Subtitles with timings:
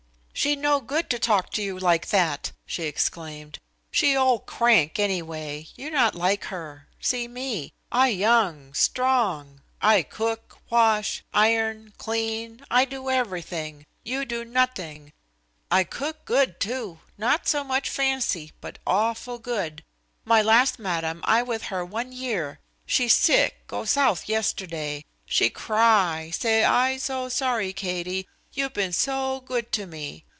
[0.33, 3.59] "She no good to talk to you like that," she exclaimed.
[3.91, 5.67] "She old crank, anyway.
[5.75, 6.87] You not like her.
[6.99, 12.65] See me I young, strong; I cook, wash, iron, clean.
[12.71, 13.85] I do everything.
[14.03, 15.13] You do notting.
[15.69, 19.83] I cook good, too; not so much fancy, but awful good.
[20.25, 22.57] My last madam, I with her one year.
[22.87, 25.05] She sick, go South yesterday.
[25.27, 30.25] She cry, say 'I so sorry, Katie; you been so good to me.'